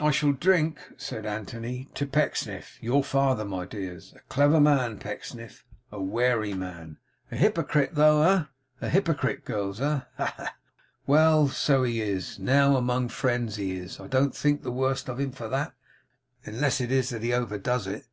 [0.00, 2.82] 'I shall drink,' said Anthony, 'to Pecksniff.
[2.82, 4.12] Your father, my dears.
[4.16, 5.64] A clever man, Pecksniff.
[5.92, 6.98] A wary man!
[7.30, 8.42] A hypocrite, though, eh?
[8.80, 10.00] A hypocrite, girls, eh?
[10.00, 10.56] Ha, ha, ha!
[11.06, 12.40] Well, so he is.
[12.40, 14.00] Now, among friends, he is.
[14.00, 15.74] I don't think the worse of him for that,
[16.44, 18.08] unless it is that he overdoes it.